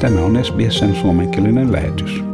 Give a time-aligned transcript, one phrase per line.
[0.00, 2.24] Tämä on SBSn suomenkielinen lähetys.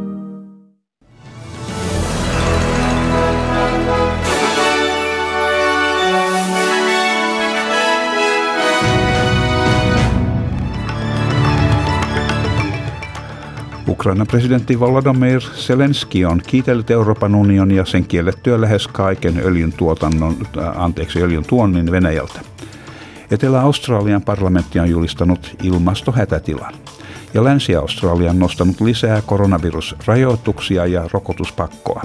[13.88, 20.82] Ukrainan presidentti Volodymyr Zelenski on kiitellyt Euroopan unionia sen kiellettyä lähes kaiken öljyn, tuotannon, äh,
[20.82, 22.40] anteeksi, öljyn tuonnin Venäjältä.
[23.30, 26.74] Etelä-Australian parlamentti on julistanut ilmastohätätilan
[27.34, 32.02] ja Länsi-Australia on nostanut lisää koronavirusrajoituksia ja rokotuspakkoa.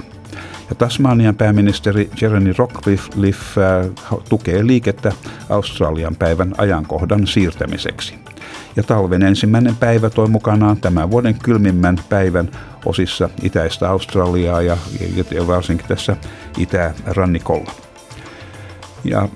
[0.68, 5.12] Ja Tasmanian pääministeri Jeremy Rockcliffe äh, tukee liikettä
[5.48, 8.14] Australian päivän ajankohdan siirtämiseksi
[8.76, 12.50] ja talven ensimmäinen päivä toi mukanaan tämän vuoden kylmimmän päivän
[12.84, 14.76] osissa itäistä Australiaa ja
[15.46, 16.16] varsinkin tässä
[16.58, 17.72] itärannikolla.
[19.04, 19.28] Ja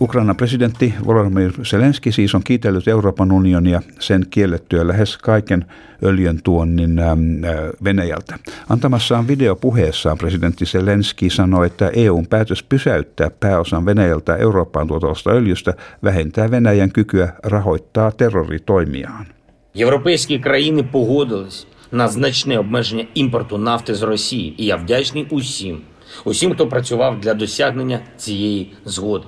[0.00, 5.64] Ukrainan presidentti Volodymyr Zelenski siis on kiitellyt Euroopan unionia sen kiellettyä lähes kaiken
[6.02, 8.38] öljyn tuonnin ähm, äh, Venäjältä.
[8.68, 16.50] Antamassaan videopuheessaan presidentti Zelenski sanoi, että EUn päätös pysäyttää pääosan Venäjältä Eurooppaan tuotavasta öljystä vähentää
[16.50, 19.26] Venäjän kykyä rahoittaa terroritoimiaan.
[19.76, 25.80] Європейські країни погодились на значне обмеження імпорту нафти з Росії, і я вдячний усім,
[26.24, 29.26] усім, хто працював для досягнення цієї згоди.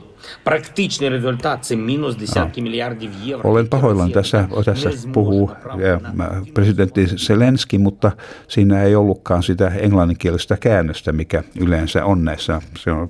[3.43, 8.11] Olen pahoillaan tässä, tässä puhuu e, presidentti Zelenski, mutta
[8.47, 12.61] siinä ei ollutkaan sitä englanninkielistä käännöstä, mikä yleensä on näissä.
[12.77, 13.09] Se on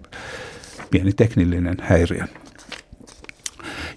[0.91, 2.23] pieni teknillinen häiriö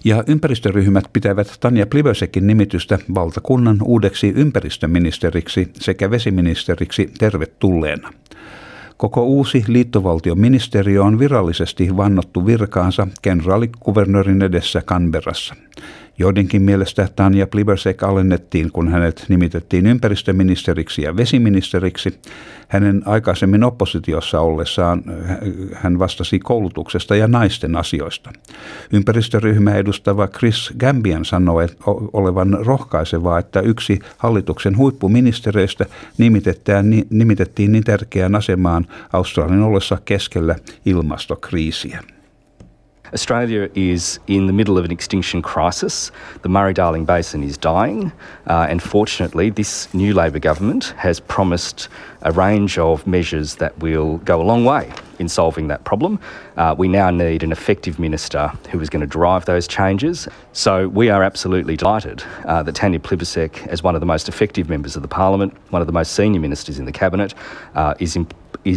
[0.05, 8.13] ja ympäristöryhmät pitävät Tanja Plivösekin nimitystä valtakunnan uudeksi ympäristöministeriksi sekä vesiministeriksi tervetulleena.
[8.97, 15.55] Koko uusi liittovaltioministeriö on virallisesti vannottu virkaansa kenraalikuvernöörin edessä Canberrassa.
[16.19, 22.19] Joidenkin mielestä Tanja Plibersek alennettiin, kun hänet nimitettiin ympäristöministeriksi ja vesiministeriksi.
[22.67, 25.03] Hänen aikaisemmin oppositiossa ollessaan
[25.73, 28.33] hän vastasi koulutuksesta ja naisten asioista.
[28.93, 31.67] Ympäristöryhmää edustava Chris Gambian sanoi
[32.13, 35.85] olevan rohkaisevaa, että yksi hallituksen huippuministereistä
[37.09, 40.55] nimitettiin niin tärkeään asemaan Australian ollessa keskellä
[40.85, 42.03] ilmastokriisiä.
[43.13, 46.11] Australia is in the middle of an extinction crisis.
[46.41, 48.11] The Murray Darling Basin is dying,
[48.47, 51.87] uh, and fortunately, this new Labor government has promised
[52.21, 56.19] a range of measures that will go a long way in solving that problem.
[56.57, 60.27] Uh, we now need an effective minister who is going to drive those changes.
[60.53, 64.69] So we are absolutely delighted uh, that Tanya Plibersek, as one of the most effective
[64.69, 67.33] members of the parliament, one of the most senior ministers in the cabinet,
[67.75, 68.27] uh, is, in,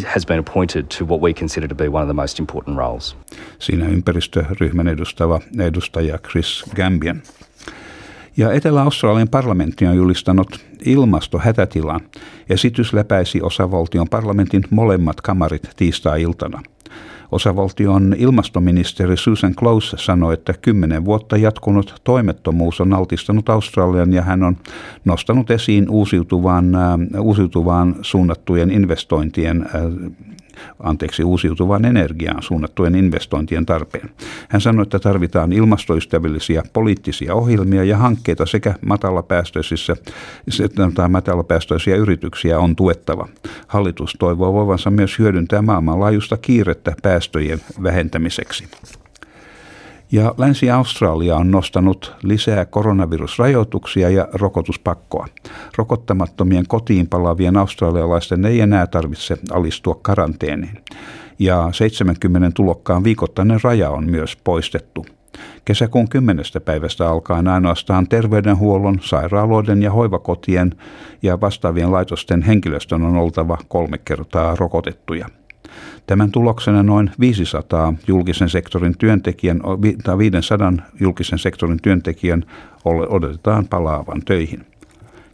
[0.06, 3.16] has been appointed to what we consider to be one of the most important roles.
[3.58, 7.22] Siinä ympäristöryhmän edustava edustaja Chris Gambian.
[8.38, 12.00] Ja Etelä-Australian parlamentti on julistanut ilmastohätätilan.
[12.48, 16.62] Esitys läpäisi osavaltion parlamentin molemmat kamarit tiistai-iltana.
[17.32, 24.42] Osavaltion ilmastoministeri Susan Close sanoi, että kymmenen vuotta jatkunut toimettomuus on altistanut Australian ja hän
[24.42, 24.56] on
[25.04, 29.82] nostanut esiin uusiutuvaan, äh, uusiutuvaan suunnattujen investointien äh,
[30.80, 34.10] anteeksi, uusiutuvaan energiaan suunnattujen investointien tarpeen.
[34.48, 39.96] Hän sanoi, että tarvitaan ilmastoystävällisiä poliittisia ohjelmia ja hankkeita sekä matalapäästöisissä
[40.94, 43.28] tai matalapäästöisiä yrityksiä on tuettava.
[43.66, 48.68] Hallitus toivoo voivansa myös hyödyntää maailmanlaajuista kiirettä päästöjen vähentämiseksi.
[50.12, 55.26] Ja Länsi-Australia on nostanut lisää koronavirusrajoituksia ja rokotuspakkoa.
[55.76, 60.84] Rokottamattomien kotiin palaavien australialaisten ei enää tarvitse alistua karanteeniin.
[61.38, 65.06] Ja 70 tulokkaan viikoittainen raja on myös poistettu.
[65.64, 66.44] Kesäkuun 10.
[66.64, 70.74] päivästä alkaen ainoastaan terveydenhuollon, sairaaloiden ja hoivakotien
[71.22, 75.28] ja vastaavien laitosten henkilöstön on oltava kolme kertaa rokotettuja.
[76.06, 79.60] Tämän tuloksena noin 500 julkisen sektorin työntekijän,
[80.04, 82.44] tai 500 julkisen sektorin työntekijän
[82.84, 84.66] odotetaan palaavan töihin.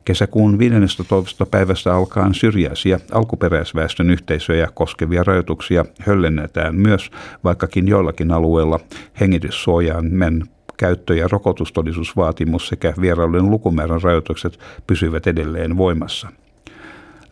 [0.05, 1.47] Kesäkuun 15.
[1.47, 7.11] päivästä alkaen syrjäisiä alkuperäisväestön yhteisöjä koskevia rajoituksia höllennetään myös,
[7.45, 8.81] vaikkakin joillakin alueilla
[9.21, 10.45] hengityssuojaimen
[10.77, 16.29] käyttö- ja rokotustodistusvaatimus sekä vierailujen lukumäärän rajoitukset pysyvät edelleen voimassa.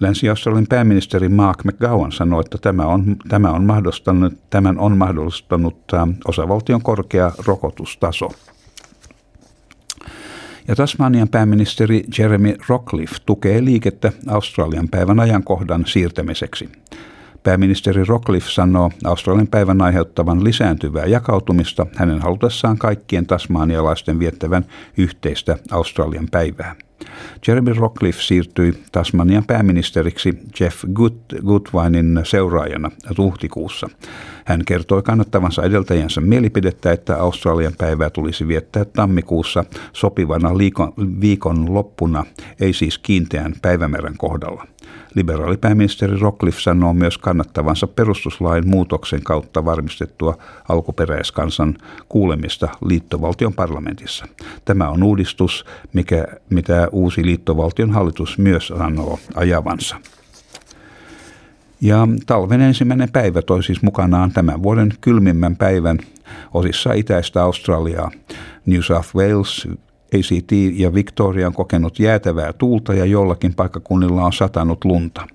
[0.02, 6.10] Länsi-Australian pääministeri Mark McGowan sanoi, että tämä on, tämä on mahdollistanut, tämän on mahdollistanut ähm,
[6.28, 8.30] osavaltion korkea rokotustaso.
[10.68, 16.68] Ja Tasmanian pääministeri Jeremy Rockcliffe tukee liikettä Australian päivän ajankohdan siirtämiseksi.
[17.42, 24.64] Pääministeri Rockcliffe sanoo Australian päivän aiheuttavan lisääntyvää jakautumista hänen halutessaan kaikkien tasmanialaisten viettävän
[24.96, 26.74] yhteistä Australian päivää.
[27.48, 30.84] Jeremy Rockcliffe siirtyi Tasmanian pääministeriksi Jeff
[31.46, 33.88] Goodwinin seuraajana huhtikuussa.
[34.44, 42.24] Hän kertoi kannattavansa edeltäjänsä mielipidettä, että Australian päivää tulisi viettää tammikuussa sopivana liikon, viikon loppuna,
[42.60, 44.66] ei siis kiinteän päivämäärän kohdalla.
[45.14, 50.38] Liberaalipääministeri Rockcliffe sanoo myös kannattavansa perustuslain muutoksen kautta varmistettua
[50.68, 51.76] alkuperäiskansan
[52.08, 54.26] kuulemista liittovaltion parlamentissa.
[54.64, 59.96] Tämä on uudistus, mikä, mitä uusi liittovaltion hallitus myös sanoo ajavansa.
[61.80, 65.98] Ja talven ensimmäinen päivä toi siis mukanaan tämän vuoden kylmimmän päivän
[66.54, 68.10] osissa itäistä Australiaa.
[68.66, 69.68] New South Wales,
[70.14, 75.26] ACT ja Victoria on kokenut jäätävää tuulta ja jollakin paikkakunnilla on satanut lunta.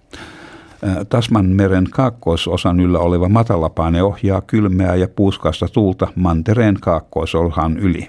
[1.09, 8.07] Tasman meren kaakkoisosan yllä oleva matalapaine ohjaa kylmää ja puuskasta tuulta mantereen kaakkoisolhan yli.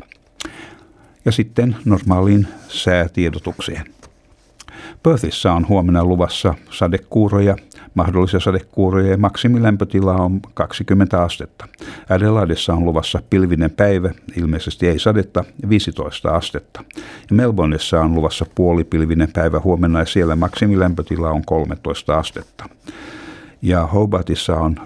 [1.28, 3.84] Ja sitten normaaliin säätiedotukseen.
[5.02, 7.56] Perthissä on huomenna luvassa sadekuuroja
[7.94, 11.68] Mahdollisia sadekuuroja ja maksimilämpötila on 20 astetta.
[12.08, 16.84] Adelaideissa on luvassa pilvinen päivä, ilmeisesti ei sadetta, 15 astetta.
[17.30, 22.68] Ja Melbourneissa on luvassa puolipilvinen päivä huomenna ja siellä maksimilämpötila on 13 astetta.
[23.62, 24.76] Ja Hobartissa on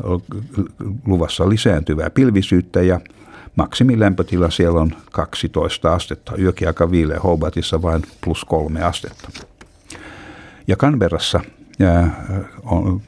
[1.06, 3.00] luvassa lisääntyvää pilvisyyttä ja
[3.56, 6.32] maksimilämpötila siellä on 12 astetta.
[6.38, 9.28] Yökin aika viileä Hobartissa vain plus kolme astetta.
[10.68, 11.40] Ja Canberrassa
[11.78, 12.06] ja
[12.64, 13.00] on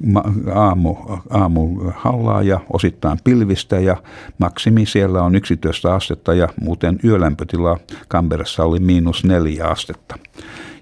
[0.54, 0.96] aamu,
[1.30, 3.96] aamu hallaa ja osittain pilvistä ja
[4.38, 10.18] maksimi siellä on 11 astetta ja muuten yölämpötila Kamberassa oli miinus 4 astetta.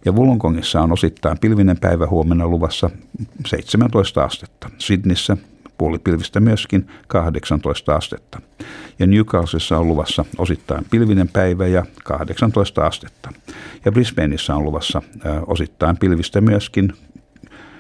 [0.05, 2.91] Ja Wollongongissa on osittain pilvinen päivä huomenna luvassa
[3.47, 4.71] 17 astetta.
[4.79, 5.37] Sydnissä
[5.83, 8.41] puolipilvistä myöskin 18 astetta.
[8.99, 13.33] Ja Newcastlessa on luvassa osittain pilvinen päivä ja 18 astetta.
[13.85, 15.03] Ja Brisbaneissa on luvassa
[15.47, 16.93] osittain pilvistä myöskin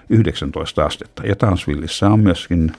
[0.08, 1.22] 19 astetta.
[1.26, 2.72] Ja Townsvilleissa on myöskin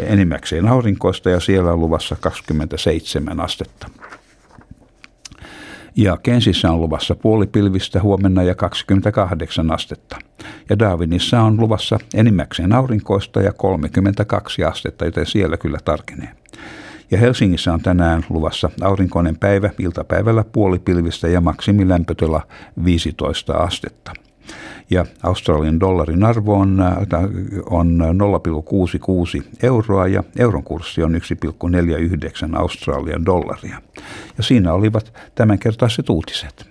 [0.00, 3.88] enimmäkseen aurinkoista ja siellä on luvassa 27 astetta.
[5.96, 10.16] Ja Kensissä on luvassa puolipilvistä huomenna ja 28 astetta.
[10.70, 16.32] Ja Darwinissa on luvassa enimmäkseen aurinkoista ja 32 astetta, joten siellä kyllä tarkenee.
[17.10, 22.42] Ja Helsingissä on tänään luvassa aurinkoinen päivä, iltapäivällä puolipilvistä ja maksimilämpötila
[22.84, 24.12] 15 astetta
[24.90, 26.96] ja Australian dollarin arvo on, äh,
[27.70, 27.98] on
[29.38, 33.80] 0,66 euroa ja euron kurssi on 1,49 Australian dollaria.
[34.36, 36.66] Ja siinä olivat tämänkertaiset uutiset.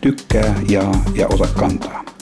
[0.00, 2.09] Tykkää, jaa ja ota kantaa.